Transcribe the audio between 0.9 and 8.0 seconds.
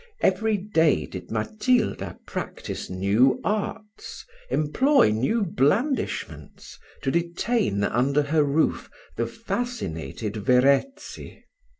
did Matilda practise new arts, employ new blandishments, to detain